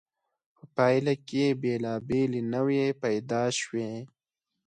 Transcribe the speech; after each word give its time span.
په 0.55 0.63
پایله 0.75 1.13
کې 1.27 1.45
بېلابېلې 1.61 2.41
نوعې 2.53 2.87
پیدا 3.03 3.43
شوې. 3.59 3.91